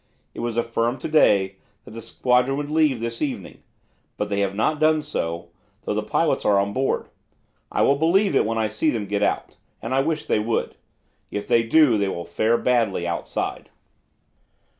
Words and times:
It 0.33 0.39
was 0.39 0.57
affirmed 0.57 0.99
to 1.01 1.07
day 1.07 1.57
that 1.85 1.91
the 1.91 2.01
squadron 2.01 2.57
would 2.57 2.71
leave 2.71 2.99
this 3.01 3.21
evening, 3.21 3.61
but 4.17 4.29
they 4.29 4.39
have 4.39 4.55
not 4.55 4.79
done 4.79 5.03
so, 5.03 5.49
though 5.83 5.93
the 5.93 6.01
pilots 6.01 6.43
are 6.43 6.57
on 6.57 6.73
board. 6.73 7.07
I 7.71 7.83
will 7.83 7.97
believe 7.97 8.35
it 8.35 8.43
when 8.43 8.57
I 8.57 8.67
see 8.67 8.89
them 8.89 9.05
get 9.05 9.21
out, 9.21 9.57
and 9.79 9.93
I 9.93 9.99
wish 9.99 10.25
they 10.25 10.39
would. 10.39 10.73
If 11.29 11.47
they 11.47 11.61
do, 11.61 11.99
they 11.99 12.07
will 12.09 12.25
fare 12.25 12.57
badly 12.57 13.05
outside." 13.07 13.69